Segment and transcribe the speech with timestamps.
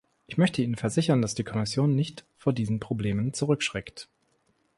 [0.25, 4.09] Ich möchte Ihnen versichern, dass die Kommission nicht vor diesen Problemen zurückschreckt.